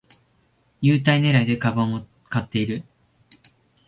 [0.81, 1.85] 優待ねらいで株を
[2.27, 2.83] 買ってる